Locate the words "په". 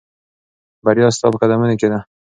1.31-1.37